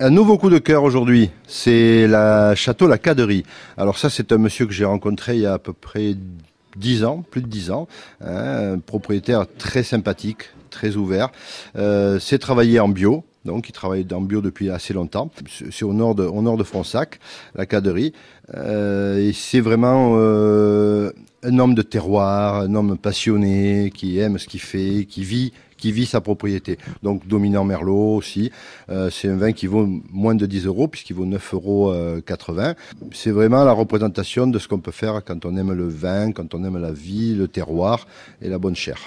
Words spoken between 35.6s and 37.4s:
le vin, quand on aime la vie,